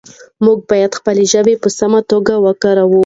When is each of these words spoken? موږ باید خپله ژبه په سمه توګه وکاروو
موږ 0.45 0.57
باید 0.69 0.91
خپله 0.99 1.23
ژبه 1.31 1.53
په 1.63 1.69
سمه 1.77 2.01
توګه 2.11 2.33
وکاروو 2.45 2.99